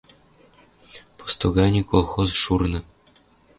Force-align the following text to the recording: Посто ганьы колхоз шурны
Посто 1.17 1.45
ганьы 1.57 1.83
колхоз 1.91 2.29
шурны 2.41 2.79